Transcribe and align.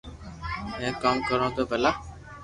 ھي 0.79 0.89
ڪاو 1.01 1.15
ڪرو 1.27 1.47
تو 1.55 1.61
ڀلا 1.69 1.91